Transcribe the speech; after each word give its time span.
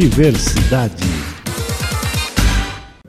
Diversidade. 0.00 1.04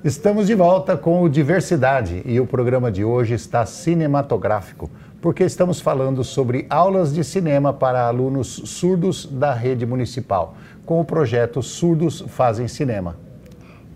Estamos 0.03 0.47
de 0.47 0.53
volta 0.53 0.97
com 0.97 1.21
o 1.21 1.29
Diversidade 1.29 2.21
e 2.25 2.37
o 2.37 2.45
programa 2.45 2.91
de 2.91 3.01
hoje 3.01 3.33
está 3.33 3.65
cinematográfico, 3.65 4.89
porque 5.21 5.45
estamos 5.45 5.79
falando 5.79 6.21
sobre 6.21 6.67
aulas 6.69 7.13
de 7.13 7.23
cinema 7.23 7.71
para 7.71 8.05
alunos 8.05 8.63
surdos 8.65 9.25
da 9.25 9.53
rede 9.53 9.85
municipal, 9.85 10.57
com 10.85 10.99
o 10.99 11.05
projeto 11.05 11.63
Surdos 11.63 12.25
Fazem 12.27 12.67
Cinema. 12.67 13.15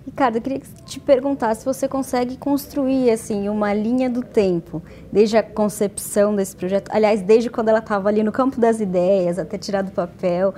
Ricardo, 0.06 0.38
eu 0.38 0.42
queria 0.42 0.62
te 0.86 0.98
perguntar 0.98 1.54
se 1.56 1.66
você 1.66 1.90
consegue 1.90 2.38
construir 2.38 3.12
assim 3.12 3.50
uma 3.50 3.74
linha 3.74 4.10
do 4.10 4.24
tempo, 4.24 4.82
desde 5.12 5.36
a 5.36 5.44
concepção 5.44 6.34
desse 6.34 6.56
projeto, 6.56 6.90
aliás, 6.94 7.22
desde 7.22 7.50
quando 7.50 7.68
ela 7.68 7.80
estava 7.80 8.08
ali 8.08 8.24
no 8.24 8.32
campo 8.32 8.58
das 8.58 8.80
ideias, 8.80 9.38
até 9.38 9.58
tirar 9.58 9.82
do 9.82 9.92
papel, 9.92 10.54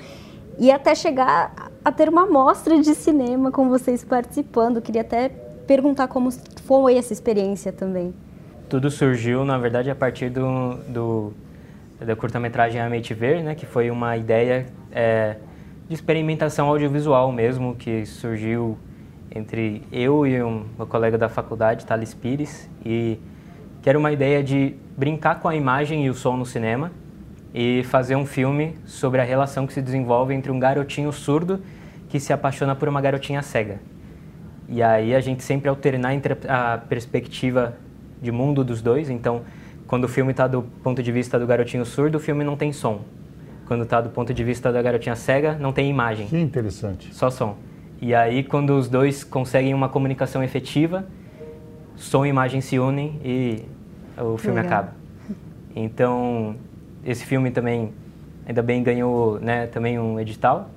e 0.59 0.71
até 0.71 0.95
chegar 0.95 1.71
a 1.87 1.91
ter 1.93 2.09
uma 2.09 2.25
mostra 2.25 2.81
de 2.81 2.93
cinema 2.93 3.49
com 3.49 3.69
vocês 3.69 4.03
participando. 4.03 4.81
Queria 4.81 4.99
até 4.99 5.29
perguntar 5.65 6.09
como 6.09 6.29
foi 6.65 6.97
essa 6.97 7.13
experiência 7.13 7.71
também. 7.71 8.13
Tudo 8.67 8.91
surgiu, 8.91 9.45
na 9.45 9.57
verdade, 9.57 9.89
a 9.89 9.95
partir 9.95 10.29
do, 10.29 10.73
do 10.89 11.33
da 11.97 12.13
curta-metragem 12.13 12.81
A 12.81 12.89
Mente 12.89 13.13
Ver, 13.13 13.41
né, 13.41 13.55
que 13.55 13.65
foi 13.65 13.89
uma 13.89 14.17
ideia 14.17 14.65
é, 14.91 15.37
de 15.87 15.95
experimentação 15.95 16.67
audiovisual 16.67 17.31
mesmo, 17.31 17.73
que 17.73 18.05
surgiu 18.05 18.77
entre 19.33 19.81
eu 19.89 20.27
e 20.27 20.43
um 20.43 20.65
meu 20.77 20.87
colega 20.87 21.17
da 21.17 21.29
faculdade, 21.29 21.85
Thales 21.85 22.13
Pires, 22.13 22.69
e 22.85 23.17
que 23.81 23.89
era 23.89 23.97
uma 23.97 24.11
ideia 24.11 24.43
de 24.43 24.75
brincar 24.97 25.39
com 25.39 25.47
a 25.47 25.55
imagem 25.55 26.05
e 26.05 26.09
o 26.09 26.13
som 26.13 26.35
no 26.35 26.45
cinema 26.45 26.91
e 27.53 27.81
fazer 27.85 28.17
um 28.17 28.25
filme 28.25 28.75
sobre 28.85 29.21
a 29.21 29.23
relação 29.23 29.65
que 29.65 29.71
se 29.71 29.81
desenvolve 29.81 30.33
entre 30.33 30.51
um 30.51 30.59
garotinho 30.59 31.13
surdo 31.13 31.61
que 32.09 32.19
se 32.19 32.31
apaixona 32.31 32.75
por 32.75 32.87
uma 32.87 33.01
garotinha 33.01 33.41
cega. 33.41 33.79
E 34.67 34.83
aí 34.83 35.15
a 35.15 35.19
gente 35.19 35.43
sempre 35.43 35.69
alternar 35.69 36.13
entre 36.13 36.37
a 36.47 36.77
perspectiva 36.77 37.75
de 38.21 38.31
mundo 38.31 38.63
dos 38.63 38.81
dois, 38.81 39.09
então 39.09 39.43
quando 39.87 40.03
o 40.03 40.07
filme 40.07 40.31
está 40.31 40.47
do 40.47 40.63
ponto 40.83 41.01
de 41.01 41.11
vista 41.11 41.39
do 41.39 41.47
garotinho 41.47 41.85
surdo, 41.85 42.17
o 42.17 42.19
filme 42.19 42.43
não 42.43 42.57
tem 42.57 42.73
som. 42.73 43.01
Quando 43.65 43.83
está 43.83 44.01
do 44.01 44.09
ponto 44.09 44.33
de 44.33 44.43
vista 44.43 44.71
da 44.71 44.81
garotinha 44.81 45.15
cega, 45.15 45.57
não 45.59 45.71
tem 45.71 45.89
imagem. 45.89 46.27
Que 46.27 46.37
interessante. 46.37 47.13
Só 47.15 47.29
som. 47.29 47.57
E 48.01 48.13
aí, 48.13 48.43
quando 48.43 48.77
os 48.77 48.87
dois 48.87 49.23
conseguem 49.23 49.73
uma 49.73 49.89
comunicação 49.89 50.43
efetiva, 50.43 51.05
som 51.95 52.25
e 52.25 52.29
imagem 52.29 52.61
se 52.61 52.77
unem 52.77 53.19
e 53.23 53.65
o 54.17 54.37
filme 54.37 54.61
Legal. 54.61 54.79
acaba. 54.79 54.95
Então, 55.75 56.55
esse 57.05 57.25
filme 57.25 57.49
também, 57.51 57.91
ainda 58.45 58.61
bem, 58.61 58.83
ganhou 58.83 59.39
né, 59.39 59.67
também 59.67 59.97
um 59.97 60.19
edital. 60.19 60.69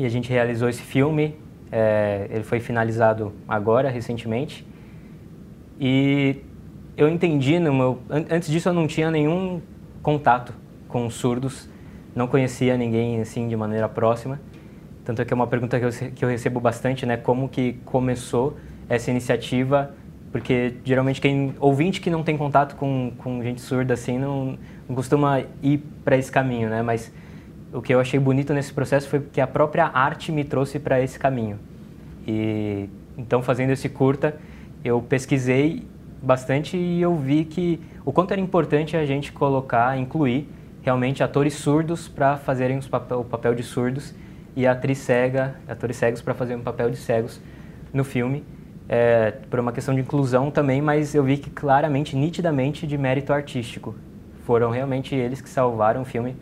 E 0.00 0.06
a 0.06 0.08
gente 0.08 0.30
realizou 0.30 0.66
esse 0.66 0.80
filme. 0.80 1.36
É, 1.70 2.26
ele 2.30 2.42
foi 2.42 2.58
finalizado 2.58 3.34
agora, 3.46 3.90
recentemente. 3.90 4.66
E 5.78 6.38
eu 6.96 7.06
entendi, 7.06 7.58
no 7.58 7.74
meu, 7.74 7.98
antes 8.08 8.48
disso 8.48 8.70
eu 8.70 8.72
não 8.72 8.86
tinha 8.86 9.10
nenhum 9.10 9.60
contato 10.02 10.54
com 10.88 11.10
surdos, 11.10 11.68
não 12.14 12.26
conhecia 12.26 12.78
ninguém 12.78 13.20
assim 13.20 13.46
de 13.46 13.54
maneira 13.54 13.90
próxima. 13.90 14.40
Tanto 15.04 15.20
é 15.20 15.24
que 15.26 15.34
é 15.34 15.36
uma 15.36 15.46
pergunta 15.46 15.78
que 15.78 15.84
eu, 15.84 15.90
que 16.14 16.24
eu 16.24 16.30
recebo 16.30 16.60
bastante, 16.60 17.04
né? 17.04 17.18
Como 17.18 17.46
que 17.46 17.74
começou 17.84 18.56
essa 18.88 19.10
iniciativa? 19.10 19.94
Porque 20.32 20.76
geralmente 20.82 21.20
quem 21.20 21.54
ouvinte 21.60 22.00
que 22.00 22.08
não 22.08 22.22
tem 22.22 22.38
contato 22.38 22.74
com, 22.74 23.12
com 23.18 23.42
gente 23.42 23.60
surda 23.60 23.92
assim 23.92 24.18
não, 24.18 24.58
não 24.88 24.96
costuma 24.96 25.42
ir 25.62 25.84
para 26.02 26.16
esse 26.16 26.32
caminho, 26.32 26.70
né? 26.70 26.80
Mas 26.80 27.12
o 27.72 27.80
que 27.80 27.94
eu 27.94 28.00
achei 28.00 28.18
bonito 28.18 28.52
nesse 28.52 28.72
processo 28.72 29.08
foi 29.08 29.20
que 29.20 29.40
a 29.40 29.46
própria 29.46 29.86
arte 29.86 30.32
me 30.32 30.44
trouxe 30.44 30.78
para 30.78 31.00
esse 31.00 31.18
caminho. 31.18 31.58
E 32.26 32.88
então 33.16 33.42
fazendo 33.42 33.70
esse 33.70 33.88
curta, 33.88 34.36
eu 34.84 35.00
pesquisei 35.02 35.86
bastante 36.22 36.76
e 36.76 37.00
eu 37.00 37.16
vi 37.16 37.44
que 37.44 37.80
o 38.04 38.12
quanto 38.12 38.32
era 38.32 38.40
importante 38.40 38.96
a 38.96 39.04
gente 39.06 39.32
colocar, 39.32 39.96
incluir 39.98 40.48
realmente 40.82 41.22
atores 41.22 41.54
surdos 41.54 42.08
para 42.08 42.36
fazerem 42.36 42.80
papel, 42.80 43.20
o 43.20 43.24
papel 43.24 43.54
de 43.54 43.62
surdos 43.62 44.14
e 44.56 44.66
atriz 44.66 44.98
cega, 44.98 45.56
atores 45.68 45.96
cegos 45.96 46.22
para 46.22 46.34
fazer 46.34 46.54
um 46.54 46.62
papel 46.62 46.90
de 46.90 46.96
cegos 46.96 47.40
no 47.92 48.04
filme, 48.04 48.44
é, 48.88 49.32
por 49.48 49.60
uma 49.60 49.72
questão 49.72 49.94
de 49.94 50.00
inclusão 50.00 50.50
também, 50.50 50.82
mas 50.82 51.14
eu 51.14 51.22
vi 51.22 51.36
que 51.36 51.50
claramente, 51.50 52.16
nitidamente, 52.16 52.86
de 52.86 52.98
mérito 52.98 53.32
artístico. 53.32 53.94
Foram 54.44 54.70
realmente 54.70 55.14
eles 55.14 55.40
que 55.40 55.48
salvaram 55.48 56.02
o 56.02 56.04
filme. 56.04 56.34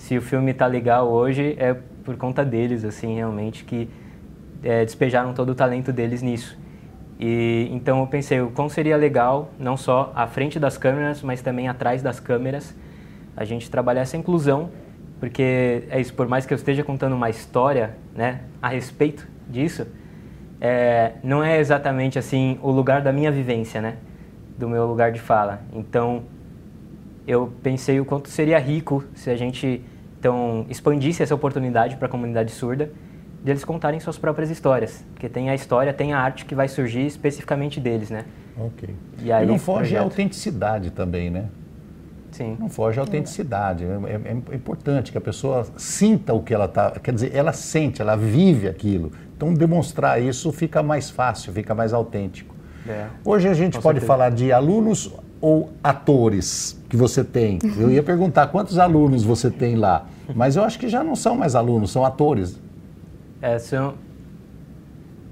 Se 0.00 0.16
o 0.16 0.22
filme 0.22 0.50
está 0.52 0.66
legal 0.66 1.08
hoje, 1.08 1.54
é 1.58 1.74
por 2.04 2.16
conta 2.16 2.44
deles, 2.44 2.84
assim, 2.84 3.16
realmente, 3.16 3.64
que 3.64 3.88
é, 4.62 4.84
despejaram 4.84 5.34
todo 5.34 5.50
o 5.50 5.54
talento 5.54 5.92
deles 5.92 6.22
nisso. 6.22 6.58
E 7.18 7.68
então 7.70 8.00
eu 8.00 8.06
pensei, 8.06 8.40
o 8.40 8.50
quão 8.50 8.68
seria 8.68 8.96
legal, 8.96 9.50
não 9.58 9.76
só 9.76 10.10
à 10.14 10.26
frente 10.26 10.58
das 10.58 10.78
câmeras, 10.78 11.22
mas 11.22 11.42
também 11.42 11.68
atrás 11.68 12.02
das 12.02 12.18
câmeras, 12.18 12.74
a 13.36 13.44
gente 13.44 13.70
trabalhar 13.70 14.00
essa 14.00 14.16
inclusão 14.16 14.70
porque 15.20 15.84
é 15.90 16.00
isso, 16.00 16.14
por 16.14 16.26
mais 16.26 16.46
que 16.46 16.54
eu 16.54 16.56
esteja 16.56 16.82
contando 16.82 17.12
uma 17.14 17.28
história, 17.28 17.94
né, 18.16 18.40
a 18.60 18.68
respeito 18.68 19.28
disso, 19.48 19.86
é, 20.58 21.12
não 21.22 21.44
é 21.44 21.60
exatamente 21.60 22.18
assim 22.18 22.58
o 22.62 22.70
lugar 22.70 23.02
da 23.02 23.12
minha 23.12 23.30
vivência, 23.30 23.82
né, 23.82 23.96
do 24.58 24.66
meu 24.66 24.86
lugar 24.86 25.12
de 25.12 25.20
fala. 25.20 25.60
Então, 25.74 26.22
eu 27.26 27.52
pensei 27.62 28.00
o 28.00 28.04
quanto 28.04 28.30
seria 28.30 28.58
rico 28.58 29.04
se 29.14 29.28
a 29.28 29.36
gente 29.36 29.84
então 30.20 30.66
expandisse 30.68 31.22
essa 31.22 31.34
oportunidade 31.34 31.96
para 31.96 32.06
a 32.06 32.10
comunidade 32.10 32.52
surda 32.52 32.92
de 33.42 33.50
eles 33.50 33.64
contarem 33.64 33.98
suas 33.98 34.18
próprias 34.18 34.50
histórias, 34.50 35.02
porque 35.14 35.26
tem 35.26 35.48
a 35.48 35.54
história, 35.54 35.94
tem 35.94 36.12
a 36.12 36.20
arte 36.20 36.44
que 36.44 36.54
vai 36.54 36.68
surgir 36.68 37.06
especificamente 37.06 37.80
deles, 37.80 38.10
né? 38.10 38.26
Ok. 38.58 38.94
E, 39.22 39.32
aí, 39.32 39.44
e 39.44 39.48
não 39.48 39.58
foge 39.58 39.96
a 39.96 40.02
autenticidade 40.02 40.90
também, 40.90 41.30
né? 41.30 41.46
Sim. 42.32 42.56
Não 42.60 42.68
foge 42.68 43.00
à 43.00 43.02
autenticidade. 43.02 43.84
É, 43.84 43.88
é, 43.88 44.52
é, 44.52 44.54
importante 44.54 45.10
que 45.10 45.16
a 45.16 45.20
pessoa 45.20 45.66
sinta 45.76 46.34
o 46.34 46.42
que 46.42 46.52
ela 46.52 46.66
está. 46.66 46.90
Quer 46.90 47.14
dizer, 47.14 47.34
ela 47.34 47.52
sente, 47.52 48.02
ela 48.02 48.14
vive 48.14 48.68
aquilo. 48.68 49.10
Então, 49.34 49.54
demonstrar 49.54 50.22
isso 50.22 50.52
fica 50.52 50.82
mais 50.82 51.08
fácil, 51.08 51.52
fica 51.52 51.74
mais 51.74 51.94
autêntico. 51.94 52.54
É. 52.86 53.06
Hoje 53.24 53.48
a 53.48 53.54
gente 53.54 53.78
Com 53.78 53.82
pode 53.82 54.00
certeza. 54.00 54.06
falar 54.06 54.30
de 54.30 54.52
alunos 54.52 55.12
ou 55.40 55.70
atores 55.82 56.78
que 56.88 56.96
você 56.96 57.24
tem. 57.24 57.58
Eu 57.78 57.90
ia 57.90 58.02
perguntar 58.02 58.48
quantos 58.48 58.78
alunos 58.78 59.22
você 59.22 59.50
tem 59.50 59.76
lá, 59.76 60.06
mas 60.34 60.56
eu 60.56 60.64
acho 60.64 60.78
que 60.78 60.88
já 60.88 61.02
não 61.02 61.16
são 61.16 61.34
mais 61.36 61.54
alunos, 61.54 61.90
são 61.90 62.04
atores. 62.04 62.60
É, 63.40 63.58
são... 63.58 63.94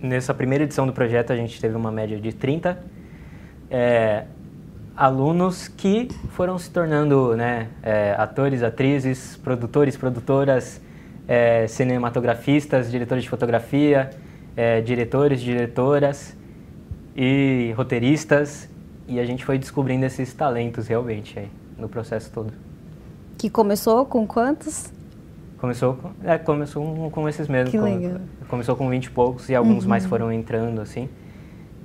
Nessa 0.00 0.32
primeira 0.32 0.64
edição 0.64 0.86
do 0.86 0.92
projeto 0.92 1.32
a 1.32 1.36
gente 1.36 1.60
teve 1.60 1.76
uma 1.76 1.90
média 1.90 2.18
de 2.20 2.32
30. 2.32 2.78
É, 3.68 4.24
alunos 4.96 5.68
que 5.68 6.08
foram 6.30 6.58
se 6.58 6.70
tornando 6.70 7.36
né, 7.36 7.68
é, 7.82 8.14
atores, 8.18 8.62
atrizes, 8.62 9.36
produtores, 9.36 9.96
produtoras, 9.96 10.80
é, 11.26 11.66
cinematografistas, 11.66 12.90
diretores 12.90 13.22
de 13.22 13.30
fotografia, 13.30 14.10
é, 14.56 14.80
diretores, 14.80 15.40
diretoras 15.40 16.36
e 17.14 17.72
roteiristas. 17.76 18.67
E 19.08 19.18
a 19.18 19.24
gente 19.24 19.44
foi 19.44 19.58
descobrindo 19.58 20.04
esses 20.04 20.32
talentos 20.32 20.86
realmente 20.86 21.38
aí, 21.38 21.48
no 21.76 21.88
processo 21.88 22.30
todo. 22.30 22.52
Que 23.36 23.48
começou 23.50 24.04
com 24.04 24.26
quantos? 24.26 24.92
Começou 25.58 25.94
com, 25.94 26.10
é, 26.22 26.38
começou 26.38 26.84
com, 26.84 27.10
com 27.10 27.28
esses 27.28 27.48
mesmos. 27.48 27.70
Que 27.70 27.78
legal. 27.78 28.20
Começou 28.48 28.76
com 28.76 28.88
20 28.88 29.06
e 29.06 29.10
poucos 29.10 29.48
e 29.48 29.54
alguns 29.54 29.84
uhum. 29.84 29.88
mais 29.88 30.06
foram 30.06 30.30
entrando, 30.30 30.80
assim 30.80 31.08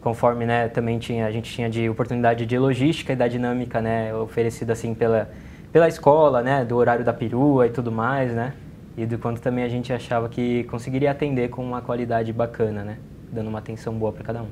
conforme 0.04 0.46
né, 0.46 0.68
também 0.68 1.00
tinha, 1.00 1.26
a 1.26 1.32
gente 1.32 1.50
tinha 1.50 1.70
de 1.70 1.90
oportunidade 1.90 2.46
de 2.46 2.60
logística 2.60 3.14
e 3.14 3.16
da 3.16 3.28
dinâmica 3.28 3.82
né, 3.82 4.14
oferecida 4.14 4.74
assim 4.74 4.94
pela, 4.94 5.32
pela 5.72 5.88
escola, 5.88 6.44
né, 6.44 6.66
do 6.66 6.76
horário 6.76 7.06
da 7.06 7.14
perua 7.14 7.68
e 7.68 7.70
tudo 7.70 7.90
mais, 7.90 8.34
né, 8.34 8.54
e 8.98 9.06
do 9.06 9.18
quanto 9.18 9.42
também 9.42 9.64
a 9.64 9.70
gente 9.70 9.94
achava 9.94 10.28
que 10.28 10.66
conseguiria 10.66 11.10
atender 11.10 11.50
com 11.50 11.64
uma 11.64 11.82
qualidade 11.82 12.34
bacana, 12.34 12.84
né, 12.84 12.98
dando 13.32 13.48
uma 13.48 13.60
atenção 13.60 13.94
boa 13.94 14.12
para 14.12 14.26
cada 14.26 14.42
um. 14.42 14.48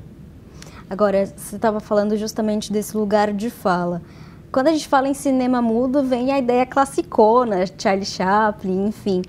Agora, 0.92 1.24
você 1.24 1.56
estava 1.56 1.80
falando 1.80 2.18
justamente 2.18 2.70
desse 2.70 2.94
lugar 2.94 3.32
de 3.32 3.48
fala. 3.48 4.02
Quando 4.52 4.66
a 4.66 4.72
gente 4.72 4.86
fala 4.86 5.08
em 5.08 5.14
cinema 5.14 5.62
mudo, 5.62 6.02
vem 6.02 6.30
a 6.30 6.38
ideia 6.38 6.66
classicona, 6.66 7.64
Charlie 7.78 8.04
Chaplin, 8.04 8.88
enfim, 8.88 9.22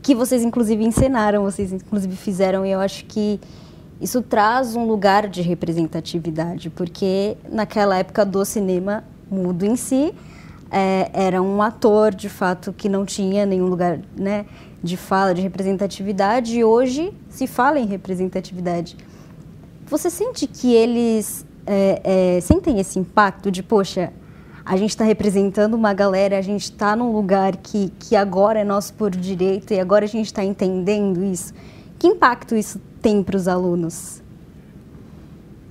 que 0.00 0.14
vocês 0.14 0.44
inclusive 0.44 0.84
encenaram, 0.84 1.42
vocês 1.42 1.72
inclusive 1.72 2.14
fizeram, 2.14 2.64
e 2.64 2.70
eu 2.70 2.78
acho 2.78 3.06
que 3.06 3.40
isso 4.00 4.22
traz 4.22 4.76
um 4.76 4.84
lugar 4.84 5.26
de 5.26 5.42
representatividade, 5.42 6.70
porque 6.70 7.36
naquela 7.50 7.98
época 7.98 8.24
do 8.24 8.44
cinema 8.44 9.02
mudo 9.28 9.66
em 9.66 9.74
si, 9.74 10.14
é, 10.70 11.10
era 11.12 11.42
um 11.42 11.60
ator, 11.60 12.14
de 12.14 12.28
fato, 12.28 12.72
que 12.72 12.88
não 12.88 13.04
tinha 13.04 13.44
nenhum 13.44 13.66
lugar 13.66 13.98
né, 14.16 14.46
de 14.80 14.96
fala, 14.96 15.34
de 15.34 15.42
representatividade, 15.42 16.56
e 16.56 16.62
hoje 16.62 17.12
se 17.28 17.48
fala 17.48 17.80
em 17.80 17.86
representatividade. 17.86 19.09
Você 19.90 20.08
sente 20.08 20.46
que 20.46 20.72
eles 20.72 21.44
é, 21.66 22.36
é, 22.36 22.40
sentem 22.40 22.78
esse 22.78 22.96
impacto 22.96 23.50
de, 23.50 23.60
poxa, 23.60 24.12
a 24.64 24.76
gente 24.76 24.90
está 24.90 25.02
representando 25.02 25.74
uma 25.74 25.92
galera, 25.92 26.38
a 26.38 26.40
gente 26.40 26.62
está 26.62 26.94
num 26.94 27.10
lugar 27.10 27.56
que, 27.56 27.92
que 27.98 28.14
agora 28.14 28.60
é 28.60 28.64
nosso 28.64 28.94
por 28.94 29.10
direito 29.10 29.74
e 29.74 29.80
agora 29.80 30.04
a 30.04 30.08
gente 30.08 30.26
está 30.26 30.44
entendendo 30.44 31.24
isso? 31.24 31.52
Que 31.98 32.06
impacto 32.06 32.54
isso 32.54 32.80
tem 33.02 33.20
para 33.20 33.36
os 33.36 33.48
alunos? 33.48 34.22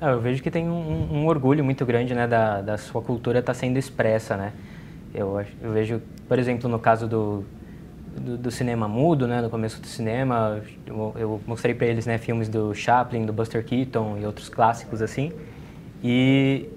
Ah, 0.01 0.09
eu 0.09 0.19
vejo 0.19 0.43
que 0.43 0.51
tem 0.51 0.67
um, 0.67 1.07
um, 1.13 1.25
orgulho 1.25 1.63
muito 1.63 1.85
grande 1.85 2.13
né, 2.13 2.27
da, 2.27 2.61
da 2.61 2.77
sua 2.77 3.01
cultura 3.01 3.39
estar 3.39 3.53
tá 3.53 3.57
sendo 3.57 3.77
expressa. 3.79 4.35
Né? 4.35 4.51
Eu, 5.13 5.41
eu 5.61 5.71
vejo, 5.71 6.01
por 6.27 6.37
exemplo, 6.37 6.69
no 6.69 6.77
caso 6.77 7.07
do, 7.07 7.45
do, 8.19 8.37
do, 8.37 8.51
cinema 8.51 8.87
mudo, 8.87 9.27
né, 9.27 9.41
no 9.41 9.49
começo 9.49 9.81
do 9.81 9.87
cinema, 9.87 10.61
eu, 10.85 11.13
eu 11.17 11.41
mostrei 11.47 11.73
para 11.73 11.87
eles 11.87 12.05
né, 12.05 12.17
filmes 12.17 12.49
do 12.49 12.73
Chaplin, 12.73 13.25
do 13.25 13.33
Buster 13.33 13.63
Keaton 13.63 14.17
e 14.19 14.25
outros 14.25 14.49
clássicos 14.49 15.01
assim. 15.01 15.31
E 16.03 16.69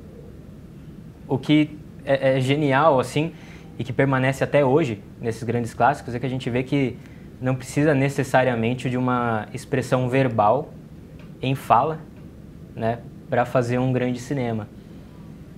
o 1.29 1.39
que 1.39 1.79
é, 2.05 2.37
é 2.37 2.41
genial 2.41 2.99
assim 2.99 3.33
e 3.79 3.85
que 3.85 3.93
permanece 3.93 4.45
até 4.45 4.65
hoje 4.65 5.03
nesses 5.21 5.43
grandes 5.43 5.75
clássicos 5.75 6.15
é 6.15 6.19
que 6.19 6.27
a 6.27 6.29
gente 6.29 6.49
vê 6.49 6.63
que 6.63 6.97
não 7.41 7.55
precisa 7.55 7.95
necessariamente 7.95 8.89
de 8.89 8.97
uma 8.97 9.49
expressão 9.53 10.09
verbal 10.09 10.71
em 11.41 11.55
fala, 11.55 11.99
né, 12.75 13.01
para 13.29 13.45
fazer 13.45 13.79
um 13.79 13.93
grande 13.93 14.21
cinema. 14.21 14.69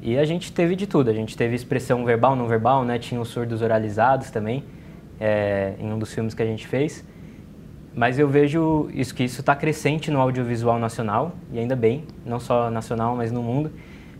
E 0.00 0.18
a 0.18 0.24
gente 0.24 0.52
teve 0.52 0.74
de 0.76 0.86
tudo, 0.86 1.10
a 1.10 1.12
gente 1.12 1.36
teve 1.36 1.54
expressão 1.54 2.04
verbal, 2.04 2.34
não 2.34 2.46
verbal, 2.46 2.84
né, 2.84 2.98
tinha 2.98 3.20
os 3.20 3.28
surdos 3.28 3.60
oralizados 3.60 4.30
também, 4.30 4.64
é, 5.20 5.74
em 5.78 5.92
um 5.92 5.98
dos 5.98 6.12
filmes 6.12 6.34
que 6.34 6.42
a 6.42 6.46
gente 6.46 6.66
fez. 6.66 7.04
Mas 7.94 8.18
eu 8.18 8.28
vejo 8.28 8.88
isso 8.92 9.14
que 9.14 9.22
isso 9.22 9.40
está 9.40 9.54
crescente 9.54 10.10
no 10.10 10.20
audiovisual 10.20 10.78
nacional, 10.78 11.32
e 11.52 11.58
ainda 11.58 11.76
bem, 11.76 12.04
não 12.26 12.40
só 12.40 12.70
nacional, 12.70 13.14
mas 13.14 13.30
no 13.30 13.42
mundo. 13.42 13.70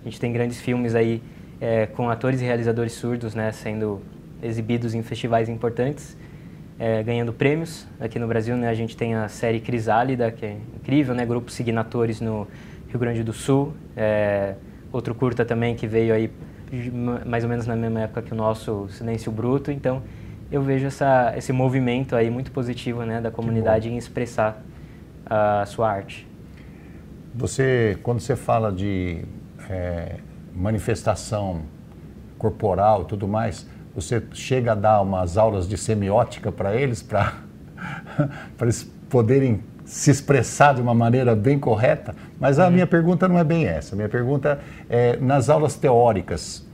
A 0.01 0.05
gente 0.05 0.21
tem 0.21 0.33
grandes 0.33 0.61
filmes 0.61 0.95
aí 0.95 1.21
é, 1.61 1.87
com 1.87 2.09
atores 2.09 2.41
e 2.41 2.45
realizadores 2.45 2.93
surdos, 2.93 3.35
né, 3.35 3.51
sendo 3.51 4.01
exibidos 4.43 4.95
em 4.95 5.03
festivais 5.03 5.49
importantes, 5.49 6.17
é, 6.79 7.03
ganhando 7.03 7.33
prêmios. 7.33 7.87
Aqui 7.99 8.19
no 8.19 8.29
Brasil, 8.29 8.57
né, 8.57 8.69
a 8.69 8.75
gente 8.75 8.97
tem 8.97 9.15
a 9.15 9.29
série 9.29 9.59
Crisálida, 9.59 10.31
que 10.31 10.47
é 10.47 10.57
incrível, 10.77 11.15
né, 11.15 11.27
grupo 11.27 11.51
seguindo 11.51 11.79
atores 11.79 12.21
no 12.21 12.47
Rio 12.89 12.99
Grande 13.01 13.25
do 13.25 13.33
Sul. 13.33 13.73
É, 13.97 14.55
outro 14.93 15.15
curta 15.15 15.45
também 15.45 15.75
que 15.75 15.87
veio 15.87 16.15
aí 16.15 16.31
mais 17.27 17.45
ou 17.45 17.51
menos 17.51 17.67
na 17.67 17.77
mesma 17.77 18.03
época 18.03 18.23
que 18.23 18.33
o 18.33 18.37
nosso 18.37 18.87
Silêncio 18.91 19.33
Bruto. 19.33 19.71
Então, 19.71 20.03
eu 20.51 20.63
vejo 20.63 20.87
essa, 20.87 21.35
esse 21.37 21.53
movimento 21.53 22.15
aí 22.15 22.31
muito 22.31 22.51
positivo 22.51 23.05
né, 23.05 23.21
da 23.21 23.31
comunidade 23.31 23.89
em 23.89 23.97
expressar 23.97 24.63
a 25.27 25.65
sua 25.67 25.91
arte. 25.91 26.27
Você, 27.35 27.99
quando 28.03 28.21
você 28.21 28.37
fala 28.37 28.71
de 28.71 29.25
é, 29.69 30.17
manifestação 30.55 31.63
corporal 32.39 33.03
e 33.03 33.05
tudo 33.07 33.27
mais, 33.27 33.67
você 33.95 34.23
chega 34.33 34.73
a 34.73 34.75
dar 34.75 35.01
umas 35.01 35.37
aulas 35.37 35.69
de 35.69 35.77
semiótica 35.77 36.53
para 36.53 36.77
eles, 36.77 37.03
para 37.03 37.35
eles 38.61 38.85
poderem 39.09 39.63
se 39.85 40.11
expressar 40.11 40.75
de 40.75 40.81
uma 40.81 40.95
maneira 40.95 41.35
bem 41.35 41.59
correta, 41.59 42.15
mas 42.41 42.59
a 42.59 42.67
uhum. 42.67 42.73
minha 42.73 42.87
pergunta 42.87 43.29
não 43.29 43.39
é 43.39 43.45
bem 43.45 43.67
essa. 43.67 43.95
A 43.95 43.97
minha 43.97 44.09
pergunta 44.09 44.61
é 44.89 45.17
nas 45.19 45.49
aulas 45.49 45.77
teóricas, 45.77 46.67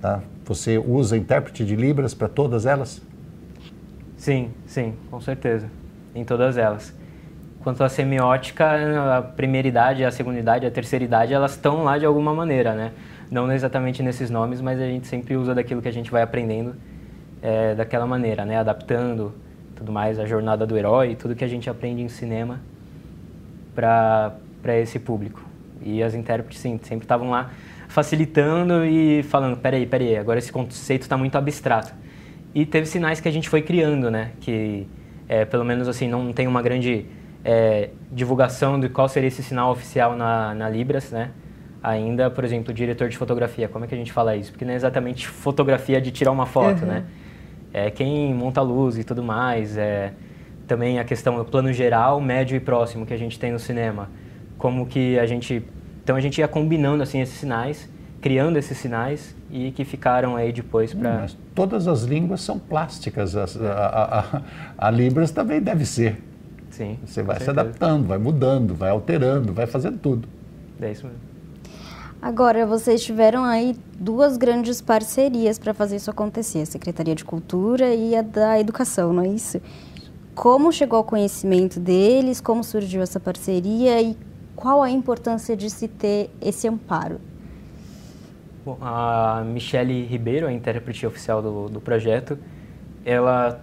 tá? 0.00 0.20
Você 0.44 0.76
usa 0.78 1.16
intérprete 1.16 1.64
de 1.64 1.76
Libras 1.76 2.14
para 2.14 2.28
todas 2.28 2.66
elas? 2.66 3.00
Sim, 4.16 4.50
sim, 4.66 4.94
com 5.10 5.20
certeza. 5.20 5.68
Em 6.14 6.24
todas 6.24 6.56
elas. 6.56 6.92
Quanto 7.62 7.84
à 7.84 7.88
semiótica, 7.88 9.18
a 9.18 9.22
primeira 9.22 9.68
idade, 9.68 10.04
a 10.04 10.10
segunda 10.10 10.38
idade, 10.38 10.66
a 10.66 10.70
terceira 10.70 11.04
idade, 11.04 11.32
elas 11.32 11.52
estão 11.52 11.84
lá 11.84 11.96
de 11.96 12.04
alguma 12.04 12.34
maneira, 12.34 12.74
né? 12.74 12.92
Não 13.30 13.50
exatamente 13.52 14.02
nesses 14.02 14.30
nomes, 14.30 14.60
mas 14.60 14.80
a 14.80 14.86
gente 14.86 15.06
sempre 15.06 15.36
usa 15.36 15.54
daquilo 15.54 15.80
que 15.80 15.88
a 15.88 15.92
gente 15.92 16.10
vai 16.10 16.22
aprendendo 16.22 16.74
é, 17.40 17.74
daquela 17.74 18.06
maneira, 18.06 18.44
né? 18.44 18.58
Adaptando 18.58 19.32
tudo 19.76 19.92
mais, 19.92 20.18
a 20.18 20.26
jornada 20.26 20.66
do 20.66 20.76
herói, 20.76 21.14
tudo 21.16 21.34
que 21.34 21.44
a 21.44 21.48
gente 21.48 21.70
aprende 21.70 22.02
em 22.02 22.08
cinema 22.08 22.60
para 23.74 24.32
esse 24.80 24.98
público. 24.98 25.42
E 25.80 26.02
as 26.02 26.14
intérpretes, 26.14 26.60
sim, 26.60 26.78
sempre 26.82 27.04
estavam 27.04 27.30
lá 27.30 27.50
facilitando 27.92 28.84
e 28.84 29.22
falando, 29.24 29.56
peraí, 29.56 29.86
peraí, 29.86 30.16
agora 30.16 30.38
esse 30.38 30.50
conceito 30.50 31.02
está 31.02 31.16
muito 31.16 31.36
abstrato. 31.36 31.92
E 32.54 32.66
teve 32.66 32.86
sinais 32.86 33.20
que 33.20 33.28
a 33.28 33.32
gente 33.32 33.48
foi 33.48 33.62
criando, 33.62 34.10
né? 34.10 34.32
Que, 34.40 34.86
é, 35.28 35.44
pelo 35.44 35.64
menos 35.64 35.88
assim, 35.88 36.08
não 36.08 36.32
tem 36.32 36.46
uma 36.46 36.60
grande 36.60 37.06
é, 37.44 37.90
divulgação 38.10 38.78
de 38.78 38.88
qual 38.88 39.08
seria 39.08 39.28
esse 39.28 39.42
sinal 39.42 39.70
oficial 39.70 40.16
na, 40.16 40.54
na 40.54 40.68
Libras, 40.68 41.10
né? 41.10 41.30
Ainda, 41.82 42.30
por 42.30 42.44
exemplo, 42.44 42.72
diretor 42.72 43.08
de 43.08 43.16
fotografia, 43.16 43.68
como 43.68 43.84
é 43.84 43.88
que 43.88 43.94
a 43.94 43.98
gente 43.98 44.12
fala 44.12 44.36
isso? 44.36 44.52
Porque 44.52 44.64
não 44.64 44.72
é 44.72 44.76
exatamente 44.76 45.26
fotografia 45.26 46.00
de 46.00 46.10
tirar 46.10 46.30
uma 46.30 46.46
foto, 46.46 46.82
uhum. 46.82 46.88
né? 46.88 47.04
é, 47.72 47.90
quem 47.90 48.34
monta 48.34 48.60
a 48.60 48.62
luz 48.62 48.98
e 48.98 49.04
tudo 49.04 49.22
mais, 49.22 49.76
é, 49.76 50.12
também 50.66 50.98
a 50.98 51.04
questão 51.04 51.36
do 51.36 51.44
plano 51.44 51.72
geral, 51.72 52.20
médio 52.20 52.56
e 52.56 52.60
próximo 52.60 53.06
que 53.06 53.14
a 53.14 53.16
gente 53.16 53.38
tem 53.38 53.50
no 53.50 53.58
cinema. 53.58 54.10
Como 54.58 54.86
que 54.86 55.18
a 55.18 55.26
gente... 55.26 55.62
Então 56.02 56.16
a 56.16 56.20
gente 56.20 56.38
ia 56.38 56.48
combinando 56.48 57.02
assim 57.02 57.20
esses 57.20 57.38
sinais, 57.38 57.88
criando 58.20 58.56
esses 58.56 58.76
sinais 58.78 59.34
e 59.50 59.70
que 59.70 59.84
ficaram 59.84 60.36
aí 60.36 60.52
depois 60.52 60.94
para... 60.94 61.24
Hum, 61.24 61.36
todas 61.54 61.86
as 61.86 62.02
línguas 62.02 62.40
são 62.40 62.58
plásticas, 62.58 63.36
a, 63.36 63.44
a, 63.44 64.20
a, 64.20 64.42
a 64.78 64.90
Libras 64.90 65.30
também 65.30 65.60
deve 65.60 65.84
ser. 65.84 66.22
Sim. 66.70 66.98
Você 67.04 67.22
vai 67.22 67.38
se 67.38 67.50
adaptando, 67.50 68.06
vai 68.06 68.18
mudando, 68.18 68.74
vai 68.74 68.90
alterando, 68.90 69.52
vai 69.52 69.66
fazendo 69.66 69.98
tudo. 69.98 70.28
É 70.80 70.90
isso 70.90 71.06
mesmo. 71.06 71.20
Agora, 72.20 72.64
vocês 72.64 73.02
tiveram 73.02 73.44
aí 73.44 73.76
duas 73.98 74.36
grandes 74.36 74.80
parcerias 74.80 75.58
para 75.58 75.74
fazer 75.74 75.96
isso 75.96 76.08
acontecer, 76.08 76.60
a 76.60 76.66
Secretaria 76.66 77.16
de 77.16 77.24
Cultura 77.24 77.92
e 77.94 78.14
a 78.14 78.22
da 78.22 78.60
Educação, 78.60 79.12
não 79.12 79.24
é 79.24 79.28
isso? 79.28 79.60
Como 80.34 80.72
chegou 80.72 80.98
ao 80.98 81.04
conhecimento 81.04 81.80
deles, 81.80 82.40
como 82.40 82.62
surgiu 82.62 83.02
essa 83.02 83.18
parceria 83.18 84.00
e 84.00 84.16
qual 84.54 84.82
a 84.82 84.90
importância 84.90 85.56
de 85.56 85.68
se 85.70 85.88
ter 85.88 86.30
esse 86.40 86.68
amparo? 86.68 87.20
Bom, 88.64 88.78
a 88.80 89.42
Michele 89.44 90.04
Ribeiro, 90.04 90.46
a 90.46 90.52
intérprete 90.52 91.04
oficial 91.06 91.42
do, 91.42 91.68
do 91.68 91.80
projeto, 91.80 92.38
ela 93.04 93.60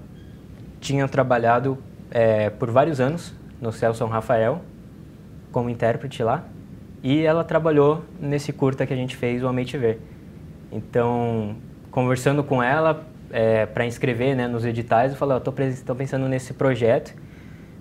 tinha 0.81 1.07
trabalhado 1.07 1.77
é, 2.11 2.49
por 2.49 2.69
vários 2.69 2.99
anos 2.99 3.33
no 3.61 3.71
Céu 3.71 3.93
São 3.93 4.07
Rafael 4.07 4.61
como 5.51 5.69
intérprete 5.69 6.21
lá 6.23 6.43
e 7.01 7.21
ela 7.21 7.43
trabalhou 7.43 8.03
nesse 8.19 8.51
curta 8.51 8.85
que 8.85 8.93
a 8.93 8.95
gente 8.95 9.15
fez, 9.15 9.41
o 9.43 9.47
Amei 9.47 9.65
Te 9.65 9.77
Ver. 9.77 10.01
Então, 10.71 11.55
conversando 11.89 12.43
com 12.43 12.61
ela 12.61 13.05
é, 13.31 13.65
para 13.65 13.85
inscrever 13.85 14.35
né, 14.35 14.47
nos 14.47 14.65
editais, 14.65 15.11
eu 15.11 15.17
falei, 15.17 15.37
estou 15.37 15.53
oh, 15.89 15.95
pensando 15.95 16.27
nesse 16.27 16.53
projeto, 16.53 17.15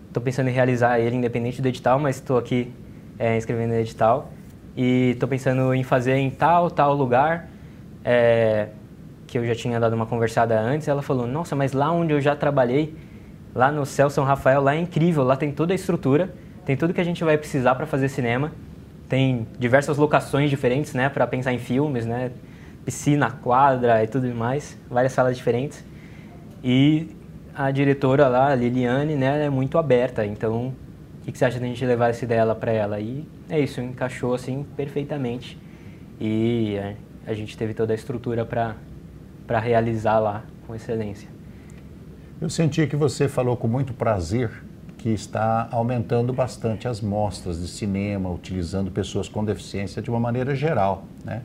estou 0.06 0.22
pensando 0.22 0.48
em 0.48 0.52
realizar 0.52 1.00
ele 1.00 1.16
independente 1.16 1.60
do 1.60 1.68
edital, 1.68 1.98
mas 1.98 2.16
estou 2.16 2.38
aqui 2.38 2.72
é, 3.18 3.36
inscrevendo 3.36 3.74
no 3.74 3.80
edital. 3.80 4.30
E 4.76 5.10
estou 5.12 5.28
pensando 5.28 5.74
em 5.74 5.82
fazer 5.82 6.14
em 6.14 6.30
tal, 6.30 6.70
tal 6.70 6.94
lugar, 6.94 7.48
é, 8.04 8.68
que 9.26 9.36
eu 9.36 9.46
já 9.46 9.54
tinha 9.54 9.78
dado 9.80 9.94
uma 9.94 10.06
conversada 10.06 10.58
antes, 10.58 10.88
ela 10.88 11.02
falou, 11.02 11.26
nossa, 11.26 11.56
mas 11.56 11.72
lá 11.72 11.90
onde 11.90 12.12
eu 12.12 12.20
já 12.20 12.36
trabalhei, 12.36 12.96
lá 13.54 13.70
no 13.72 13.84
Céu 13.84 14.08
São 14.08 14.24
Rafael, 14.24 14.62
lá 14.62 14.74
é 14.74 14.78
incrível, 14.78 15.24
lá 15.24 15.36
tem 15.36 15.52
toda 15.52 15.72
a 15.72 15.76
estrutura, 15.76 16.32
tem 16.64 16.76
tudo 16.76 16.94
que 16.94 17.00
a 17.00 17.04
gente 17.04 17.24
vai 17.24 17.36
precisar 17.36 17.74
para 17.74 17.86
fazer 17.86 18.08
cinema, 18.08 18.52
tem 19.08 19.46
diversas 19.58 19.96
locações 19.96 20.48
diferentes, 20.48 20.94
né, 20.94 21.08
para 21.08 21.26
pensar 21.26 21.52
em 21.52 21.58
filmes, 21.58 22.06
né, 22.06 22.30
piscina, 22.84 23.30
quadra 23.30 24.02
e 24.04 24.06
tudo 24.06 24.32
mais, 24.34 24.78
várias 24.88 25.12
salas 25.12 25.36
diferentes. 25.36 25.84
E 26.62 27.08
a 27.54 27.70
diretora 27.70 28.28
lá, 28.28 28.52
a 28.52 28.54
Liliane, 28.54 29.16
né, 29.16 29.44
é 29.44 29.50
muito 29.50 29.76
aberta, 29.76 30.24
então 30.24 30.72
que, 31.28 31.32
que 31.32 31.38
você 31.38 31.44
acha 31.44 31.60
da 31.60 31.66
gente 31.66 31.84
levar 31.84 32.08
essa 32.08 32.24
ideia 32.24 32.54
para 32.54 32.72
ela? 32.72 32.98
E 32.98 33.28
é 33.50 33.60
isso, 33.60 33.82
encaixou 33.82 34.34
assim 34.34 34.64
perfeitamente. 34.76 35.58
E 36.18 36.74
é, 36.76 36.96
a 37.26 37.34
gente 37.34 37.56
teve 37.56 37.74
toda 37.74 37.92
a 37.92 37.94
estrutura 37.94 38.46
para 38.46 39.58
realizar 39.60 40.18
lá 40.20 40.44
com 40.66 40.74
excelência. 40.74 41.28
Eu 42.40 42.48
senti 42.48 42.86
que 42.86 42.96
você 42.96 43.28
falou 43.28 43.56
com 43.56 43.68
muito 43.68 43.92
prazer 43.92 44.50
que 44.96 45.10
está 45.10 45.68
aumentando 45.70 46.32
bastante 46.32 46.88
as 46.88 47.00
mostras 47.00 47.60
de 47.60 47.68
cinema, 47.68 48.30
utilizando 48.30 48.90
pessoas 48.90 49.28
com 49.28 49.44
deficiência 49.44 50.00
de 50.00 50.08
uma 50.08 50.18
maneira 50.18 50.54
geral. 50.54 51.04
Né? 51.24 51.42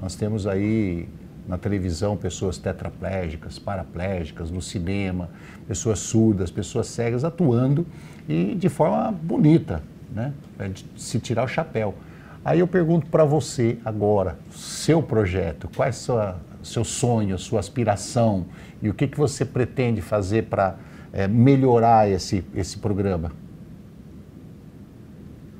Nós 0.00 0.14
temos 0.14 0.46
aí 0.46 1.08
na 1.46 1.58
televisão 1.58 2.16
pessoas 2.16 2.58
tetraplégicas, 2.58 3.58
paraplégicas, 3.58 4.50
no 4.50 4.62
cinema, 4.62 5.28
pessoas 5.68 5.98
surdas, 5.98 6.50
pessoas 6.50 6.86
cegas 6.86 7.24
atuando 7.24 7.86
e 8.28 8.54
de 8.54 8.68
forma 8.68 9.12
bonita, 9.12 9.82
né? 10.12 10.32
É 10.58 10.68
de 10.68 10.84
se 10.96 11.20
tirar 11.20 11.44
o 11.44 11.48
chapéu. 11.48 11.94
Aí 12.44 12.60
eu 12.60 12.66
pergunto 12.66 13.06
para 13.06 13.24
você 13.24 13.78
agora, 13.84 14.38
seu 14.50 15.02
projeto, 15.02 15.68
qual 15.74 15.88
é 15.88 15.90
o 15.90 16.64
seu 16.64 16.84
sonho, 16.84 17.38
sua 17.38 17.60
aspiração 17.60 18.46
e 18.82 18.88
o 18.88 18.94
que, 18.94 19.06
que 19.06 19.16
você 19.16 19.44
pretende 19.44 20.02
fazer 20.02 20.44
para 20.44 20.76
é, 21.12 21.26
melhorar 21.26 22.08
esse, 22.10 22.44
esse 22.54 22.78
programa? 22.78 23.32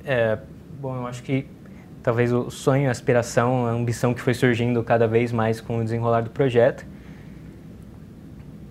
É, 0.03 0.37
bom, 0.79 0.95
eu 0.95 1.07
acho 1.07 1.23
que 1.23 1.47
talvez 2.05 2.31
o 2.31 2.51
sonho, 2.51 2.87
a 2.87 2.91
aspiração, 2.91 3.65
a 3.65 3.71
ambição 3.71 4.13
que 4.13 4.21
foi 4.21 4.35
surgindo 4.35 4.83
cada 4.83 5.07
vez 5.07 5.31
mais 5.31 5.59
com 5.59 5.79
o 5.79 5.83
desenrolar 5.83 6.21
do 6.21 6.29
projeto 6.29 6.85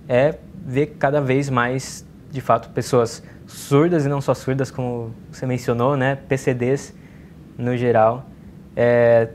é 0.08 0.38
ver 0.64 0.94
cada 1.00 1.20
vez 1.20 1.50
mais, 1.50 2.06
de 2.30 2.40
fato, 2.40 2.68
pessoas 2.68 3.24
surdas 3.44 4.06
e 4.06 4.08
não 4.08 4.20
só 4.20 4.34
surdas, 4.34 4.70
como 4.70 5.12
você 5.32 5.46
mencionou, 5.46 5.96
né? 5.96 6.14
PCDs 6.14 6.94
no 7.58 7.76
geral, 7.76 8.24
é, 8.76 9.30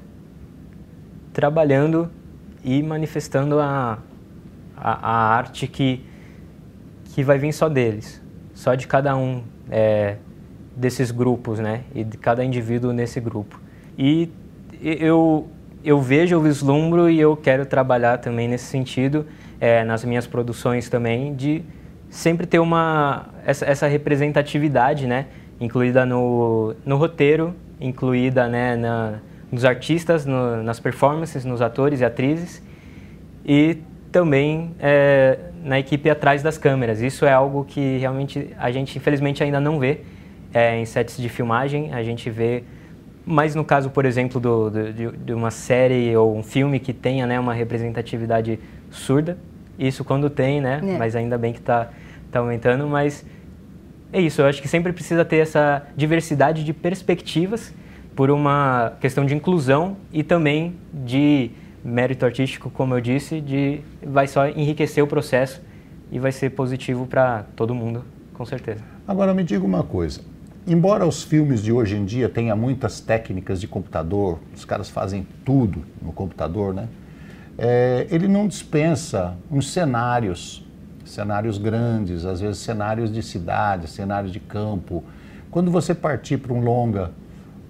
trabalhando 1.34 2.10
e 2.64 2.82
manifestando 2.82 3.60
a, 3.60 4.00
a, 4.78 4.92
a, 5.12 5.36
arte 5.36 5.68
que, 5.68 6.06
que 7.04 7.22
vai 7.22 7.38
vir 7.38 7.52
só 7.52 7.68
deles, 7.68 8.22
só 8.54 8.76
de 8.76 8.88
cada 8.88 9.18
um 9.18 9.44
é, 9.70 10.16
desses 10.74 11.12
grupos, 11.12 11.60
né? 11.60 11.84
E 11.94 12.06
de 12.06 12.18
cada 12.18 12.46
indivíduo 12.46 12.94
nesse 12.94 13.20
grupo. 13.20 13.68
E 14.00 14.30
eu, 14.82 15.50
eu 15.84 16.00
vejo, 16.00 16.34
eu 16.34 16.42
vislumbro 16.42 17.10
e 17.10 17.20
eu 17.20 17.36
quero 17.36 17.66
trabalhar 17.66 18.18
também 18.20 18.48
nesse 18.48 18.64
sentido, 18.64 19.26
é, 19.60 19.84
nas 19.84 20.06
minhas 20.06 20.26
produções 20.26 20.88
também, 20.88 21.36
de 21.36 21.62
sempre 22.10 22.48
ter 22.48 22.60
uma, 22.60 23.28
essa, 23.46 23.66
essa 23.66 23.88
representatividade, 23.88 25.06
né? 25.06 25.26
Incluída 25.60 26.06
no, 26.06 26.74
no 26.86 26.96
roteiro, 26.96 27.54
incluída 27.82 28.48
né, 28.48 28.78
na, 28.78 29.20
nos 29.52 29.66
artistas, 29.66 30.26
no, 30.26 30.64
nas 30.64 30.80
performances, 30.80 31.44
nos 31.44 31.62
atores 31.62 32.00
e 32.00 32.06
atrizes 32.06 32.64
e 33.46 33.78
também 34.12 34.72
é, 34.80 35.38
na 35.64 35.78
equipe 35.80 36.10
atrás 36.10 36.42
das 36.42 36.58
câmeras. 36.58 37.02
Isso 37.02 37.26
é 37.26 37.34
algo 37.34 37.66
que 37.66 37.98
realmente 37.98 38.50
a 38.58 38.72
gente 38.72 38.98
infelizmente 38.98 39.44
ainda 39.44 39.60
não 39.60 39.78
vê 39.78 40.02
é, 40.54 40.80
em 40.80 40.86
sets 40.86 41.18
de 41.18 41.28
filmagem. 41.30 41.94
A 41.94 42.04
gente 42.04 42.30
vê, 42.30 42.64
mas 43.30 43.54
no 43.54 43.64
caso, 43.64 43.92
por 43.92 44.06
exemplo, 44.06 44.42
do, 44.42 44.72
do, 44.72 44.92
de, 44.92 45.12
de, 45.12 45.34
uma 45.34 45.52
série 45.52 46.18
ou 46.18 46.36
um 46.36 46.42
filme 46.42 46.80
que 46.80 46.92
tenha 46.92 47.28
né, 47.28 47.40
uma 47.40 47.54
representatividade 47.54 48.60
surda. 48.90 49.38
Isso 49.78 50.04
quando 50.04 50.32
tem, 50.32 50.60
né? 50.60 50.82
É. 50.84 50.98
Mas 50.98 51.16
ainda 51.16 51.38
bem 51.38 51.54
que 51.54 51.60
está 51.60 51.90
tá 52.32 52.40
aumentando. 52.40 52.88
Mas 52.88 53.24
é 54.12 54.20
isso. 54.20 54.42
Eu 54.42 54.48
acho 54.48 54.60
que 54.60 54.68
sempre 54.68 54.92
precisa 54.92 55.24
ter 55.24 55.38
essa 55.38 55.86
diversidade 55.96 56.64
de 56.64 56.74
perspectivas 56.74 57.72
por 58.16 58.32
uma 58.32 58.94
questão 59.00 59.24
de 59.24 59.36
inclusão 59.36 59.96
e 60.12 60.24
também 60.24 60.76
de 60.92 61.52
mérito 61.86 62.26
artístico, 62.26 62.72
como 62.72 62.96
eu 62.96 63.00
disse, 63.00 63.40
de 63.40 63.82
vai 64.04 64.26
só 64.26 64.48
enriquecer 64.48 65.04
o 65.04 65.08
processo 65.08 65.62
e 66.12 66.18
vai 66.18 66.32
ser 66.32 66.50
positivo 66.50 67.06
para 67.06 67.46
todo 67.56 67.76
mundo, 67.76 68.04
com 68.34 68.44
certeza. 68.44 68.84
Agora 69.08 69.36
me 69.36 69.44
diga 69.44 69.64
uma 69.64 69.84
coisa. 69.84 70.20
Embora 70.70 71.04
os 71.04 71.24
filmes 71.24 71.64
de 71.64 71.72
hoje 71.72 71.98
em 71.98 72.06
dia 72.06 72.30
tenham 72.30 72.56
muitas 72.56 73.00
técnicas 73.00 73.60
de 73.60 73.68
computador, 73.68 74.38
os 74.56 74.64
caras 74.64 74.88
fazem 74.88 75.26
tudo 75.44 75.84
no 76.00 76.14
computador, 76.14 76.76
né? 76.76 76.88
É, 77.58 78.06
ele 78.12 78.28
não 78.28 78.48
dispensa 78.48 79.36
uns 79.50 79.72
cenários, 79.72 80.64
cenários 81.04 81.58
grandes, 81.58 82.24
às 82.24 82.40
vezes 82.40 82.60
cenários 82.60 83.12
de 83.12 83.24
cidade, 83.24 83.90
cenários 83.90 84.32
de 84.32 84.40
campo. 84.40 85.04
Quando 85.50 85.72
você 85.72 85.96
partir 85.96 86.38
para 86.38 86.54
um 86.54 86.62
longa 86.62 87.14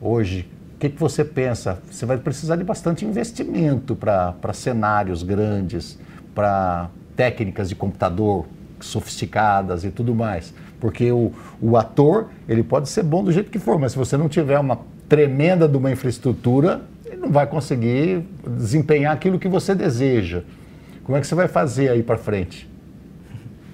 hoje, 0.02 0.52
o 0.76 0.80
que, 0.80 0.90
que 0.90 1.00
você 1.00 1.24
pensa? 1.24 1.82
Você 1.90 2.06
vai 2.06 2.18
precisar 2.18 2.58
de 2.58 2.66
bastante 2.66 3.06
investimento 3.06 3.96
para 3.96 4.52
cenários 4.52 5.24
grandes, 5.24 5.98
para 6.36 6.90
técnicas 7.16 7.70
de 7.70 7.76
computador 7.76 8.46
sofisticadas 8.82 9.84
e 9.84 9.92
tudo 9.92 10.16
mais. 10.16 10.54
Porque 10.80 11.12
o, 11.12 11.32
o 11.62 11.78
ator, 11.78 12.28
ele 12.48 12.64
pode 12.64 12.90
ser 12.90 13.04
bom 13.04 13.24
do 13.24 13.32
jeito 13.32 13.52
que 13.52 13.60
for, 13.60 13.78
mas 13.80 13.92
se 13.92 13.98
você 13.98 14.16
não 14.16 14.30
tiver 14.30 14.60
uma 14.60 14.80
tremenda 15.08 15.68
de 15.68 15.76
uma 15.76 15.92
infraestrutura, 15.92 16.82
ele 17.06 17.18
não 17.18 17.32
vai 17.32 17.48
conseguir 17.48 18.24
desempenhar 18.48 19.14
aquilo 19.14 19.40
que 19.40 19.48
você 19.48 19.74
deseja. 19.74 20.44
Como 21.04 21.18
é 21.18 21.22
que 21.22 21.28
você 21.28 21.36
vai 21.36 21.48
fazer 21.48 21.90
aí 21.90 22.04
para 22.04 22.18
frente? 22.18 22.70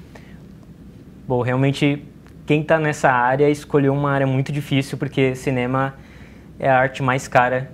Bom, 1.27 1.41
realmente 1.41 2.03
quem 2.45 2.61
está 2.61 2.79
nessa 2.79 3.11
área 3.11 3.49
escolheu 3.49 3.93
uma 3.93 4.11
área 4.11 4.25
muito 4.25 4.51
difícil 4.51 4.97
porque 4.97 5.35
cinema 5.35 5.95
é 6.59 6.69
a 6.69 6.77
arte 6.77 7.03
mais 7.03 7.27
cara 7.27 7.71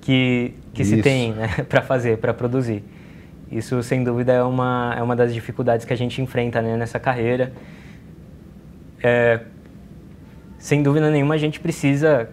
que, 0.00 0.54
que 0.72 0.84
se 0.84 1.02
tem 1.02 1.32
né, 1.32 1.48
para 1.68 1.82
fazer, 1.82 2.18
para 2.18 2.32
produzir. 2.32 2.84
Isso, 3.50 3.82
sem 3.82 4.04
dúvida, 4.04 4.32
é 4.32 4.42
uma, 4.42 4.94
é 4.96 5.02
uma 5.02 5.16
das 5.16 5.34
dificuldades 5.34 5.84
que 5.84 5.92
a 5.92 5.96
gente 5.96 6.22
enfrenta 6.22 6.62
né, 6.62 6.76
nessa 6.76 7.00
carreira. 7.00 7.52
É, 9.02 9.40
sem 10.58 10.82
dúvida 10.82 11.10
nenhuma, 11.10 11.34
a 11.34 11.38
gente 11.38 11.58
precisa 11.58 12.30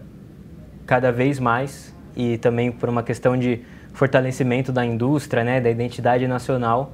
cada 0.85 1.11
vez 1.11 1.39
mais, 1.39 1.95
e 2.15 2.37
também 2.37 2.71
por 2.71 2.87
uma 2.87 3.01
questão 3.01 3.37
de 3.37 3.61
fortalecimento 3.93 4.71
da 4.71 4.85
indústria, 4.85 5.43
né, 5.43 5.59
da 5.59 5.69
identidade 5.69 6.27
nacional, 6.27 6.93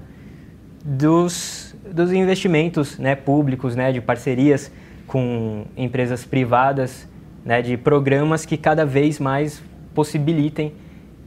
dos, 0.85 1.75
dos 1.91 2.13
investimentos 2.13 2.97
né, 2.97 3.15
públicos, 3.15 3.75
né, 3.75 3.91
de 3.91 3.99
parcerias 3.99 4.71
com 5.05 5.65
empresas 5.75 6.23
privadas 6.23 7.07
né, 7.43 7.61
de 7.61 7.75
programas 7.75 8.45
que 8.45 8.57
cada 8.57 8.85
vez 8.85 9.19
mais 9.19 9.61
possibilitem 9.93 10.73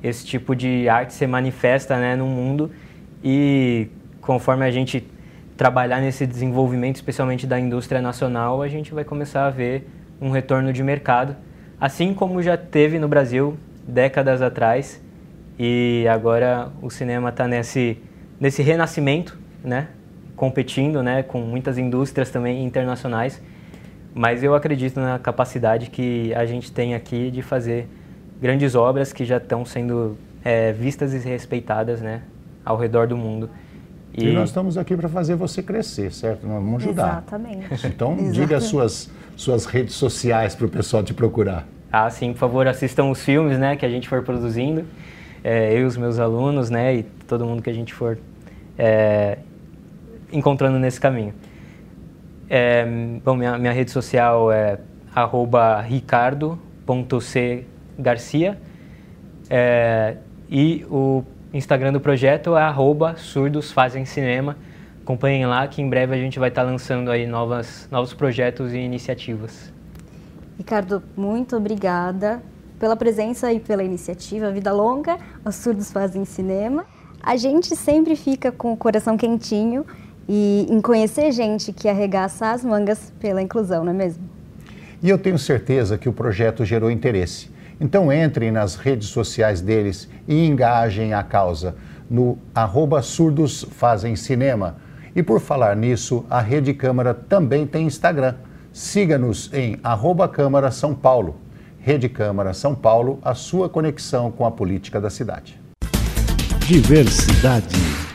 esse 0.07 0.25
tipo 0.25 0.55
de 0.55 0.89
arte 0.89 1.13
ser 1.13 1.27
manifesta 1.27 1.99
né, 1.99 2.17
no 2.17 2.27
mundo. 2.27 2.71
E 3.23 3.89
conforme 4.21 4.65
a 4.65 4.71
gente 4.71 5.07
trabalhar 5.57 6.01
nesse 6.01 6.27
desenvolvimento, 6.27 6.97
especialmente 6.97 7.47
da 7.47 7.59
indústria 7.59 8.01
nacional, 8.01 8.63
a 8.63 8.69
gente 8.69 8.93
vai 8.93 9.05
começar 9.05 9.47
a 9.47 9.51
ver 9.51 9.89
um 10.21 10.31
retorno 10.31 10.73
de 10.73 10.83
mercado, 10.83 11.37
assim 11.81 12.15
como 12.15 12.43
já 12.43 12.57
teve 12.57 12.99
no 12.99 13.09
Brasil 13.09 13.57
décadas 13.87 14.43
atrás. 14.43 15.03
E 15.59 16.07
agora 16.09 16.71
o 16.83 16.91
cinema 16.91 17.31
está 17.31 17.49
nesse 17.49 17.99
nesse 18.39 18.63
renascimento, 18.63 19.39
né, 19.65 19.89
competindo, 20.35 21.03
né, 21.03 21.23
com 21.23 21.41
muitas 21.41 21.79
indústrias 21.79 22.31
também 22.31 22.65
internacionais. 22.65 23.41
Mas 24.15 24.43
eu 24.43 24.55
acredito 24.55 25.01
na 25.01 25.19
capacidade 25.19 25.91
que 25.91 26.35
a 26.35 26.45
gente 26.47 26.73
tem 26.73 26.95
aqui 26.95 27.31
de 27.31 27.43
fazer 27.43 27.89
grandes 28.41 28.75
obras 28.75 29.13
que 29.13 29.25
já 29.25 29.39
estão 29.39 29.65
sendo 29.65 30.17
é, 30.45 30.73
vistas 30.73 31.13
e 31.13 31.19
respeitadas 31.19 32.01
né, 32.01 32.23
ao 32.65 32.77
redor 32.77 33.07
do 33.07 33.17
mundo. 33.17 33.51
E, 34.15 34.29
e 34.29 34.33
nós 34.33 34.49
estamos 34.49 34.79
aqui 34.79 34.97
para 34.97 35.09
fazer 35.09 35.35
você 35.35 35.63
crescer, 35.63 36.13
certo? 36.13 36.47
Nós 36.47 36.63
vamos 36.63 36.83
ajudar. 36.83 37.09
Exatamente. 37.09 37.87
Então, 37.87 38.13
Exatamente. 38.13 38.33
diga 38.41 38.57
as 38.57 38.65
suas, 38.65 39.11
suas 39.37 39.67
redes 39.67 39.95
sociais 39.95 40.55
para 40.55 40.67
o 40.67 40.69
pessoal 40.69 41.03
te 41.03 41.13
procurar. 41.13 41.67
Ah, 41.93 42.09
sim, 42.11 42.33
por 42.33 42.39
favor, 42.39 42.67
assistam 42.67 43.11
os 43.11 43.23
filmes 43.23 43.59
né, 43.59 43.77
que 43.77 43.85
a 43.85 43.89
gente 43.89 44.09
for 44.09 44.23
produzindo. 44.23 44.85
É, 45.45 45.73
eu 45.73 45.81
e 45.81 45.85
os 45.85 45.97
meus 45.97 46.19
alunos, 46.19 46.71
né, 46.71 46.97
e 46.97 47.03
todo 47.03 47.45
mundo 47.45 47.63
que 47.63 47.71
a 47.71 47.73
gente 47.73 47.95
for 47.95 48.19
é, 48.79 49.39
encontrando 50.33 50.79
nesse 50.79 51.01
caminho. 51.01 51.35
É, 52.49 52.87
bom, 53.25 53.35
minha, 53.35 53.59
minha 53.59 53.73
rede 53.73 53.91
social 53.91 54.51
é 54.51 54.79
ricardo.cgarcia 57.97 58.59
é, 59.49 60.17
e 60.49 60.85
o 60.91 61.23
Instagram 61.53 61.93
do 61.93 62.01
projeto 62.01 62.57
é 62.57 62.63
arroba 62.63 63.17
surdos 63.17 63.73
fazem 63.73 64.05
cinema. 64.05 64.57
Acompanhem 65.03 65.47
lá 65.47 65.67
que 65.69 65.81
em 65.81 65.89
breve 65.89 66.15
a 66.15 66.19
gente 66.19 66.39
vai 66.39 66.49
estar 66.49 66.63
lançando 66.63 67.11
aí 67.11 67.27
novas, 67.27 67.89
novos 67.91 68.13
projetos 68.13 68.73
e 68.73 68.79
iniciativas. 68.79 69.73
Ricardo, 70.59 71.03
muito 71.17 71.57
obrigada 71.57 72.43
pela 72.79 72.97
presença 72.97 73.53
e 73.53 73.61
pela 73.61 73.85
iniciativa. 73.85 74.51
Vida 74.51 74.73
longa, 74.73 75.19
os 75.45 75.55
surdos 75.55 75.93
fazem 75.93 76.25
cinema. 76.25 76.85
A 77.23 77.37
gente 77.37 77.75
sempre 77.77 78.17
fica 78.17 78.51
com 78.51 78.73
o 78.73 78.77
coração 78.77 79.17
quentinho 79.17 79.87
e 80.29 80.67
em 80.69 80.81
conhecer 80.81 81.31
gente 81.31 81.73
que 81.73 81.89
arregaça 81.89 82.51
as 82.51 82.65
mangas 82.65 83.13
pela 83.21 83.41
inclusão, 83.41 83.85
não 83.85 83.93
é 83.93 83.95
mesmo? 83.95 84.25
E 85.03 85.09
eu 85.09 85.19
tenho 85.19 85.39
certeza 85.39 85.97
que 85.97 86.09
o 86.09 86.13
projeto 86.13 86.65
gerou 86.65 86.91
interesse. 86.91 87.49
Então 87.81 88.13
entrem 88.13 88.51
nas 88.51 88.75
redes 88.75 89.09
sociais 89.09 89.61
deles 89.61 90.09
e 90.27 90.47
engajem 90.47 91.13
a 91.13 91.23
causa 91.23 91.75
no 92.09 92.39
arroba 92.55 93.03
surdos 93.03 93.67
fazem 93.73 94.17
cinema. 94.17 94.77
E 95.15 95.23
por 95.23 95.41
falar 95.41 95.77
nisso, 95.77 96.25
a 96.29 96.41
Rede 96.41 96.73
Câmara 96.75 97.15
também 97.15 97.67
tem 97.67 97.87
Instagram. 97.87 98.35
Siga-nos 98.73 99.51
em 99.53 99.79
arroba 99.83 100.29
Câmara 100.29 100.71
São 100.71 100.95
Paulo. 100.95 101.37
Rede 101.79 102.09
Câmara 102.09 102.53
São 102.53 102.75
Paulo, 102.75 103.19
a 103.23 103.35
sua 103.35 103.69
conexão 103.69 104.31
com 104.31 104.45
a 104.45 104.51
política 104.51 105.01
da 105.01 105.09
cidade. 105.09 105.59
Diversidade. 106.67 108.06